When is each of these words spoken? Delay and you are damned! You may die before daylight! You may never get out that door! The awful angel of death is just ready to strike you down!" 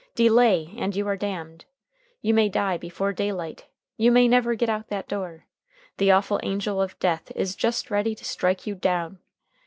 Delay 0.15 0.73
and 0.79 0.95
you 0.95 1.07
are 1.07 1.15
damned! 1.15 1.65
You 2.23 2.33
may 2.33 2.49
die 2.49 2.75
before 2.75 3.13
daylight! 3.13 3.67
You 3.97 4.11
may 4.11 4.27
never 4.27 4.55
get 4.55 4.67
out 4.67 4.87
that 4.87 5.07
door! 5.07 5.45
The 5.97 6.09
awful 6.09 6.39
angel 6.41 6.81
of 6.81 6.97
death 6.97 7.31
is 7.35 7.55
just 7.55 7.91
ready 7.91 8.15
to 8.15 8.25
strike 8.25 8.65
you 8.65 8.73
down!" 8.73 9.19